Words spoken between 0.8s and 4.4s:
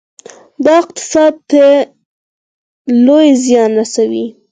اقتصاد ته لوی زیان رسوي.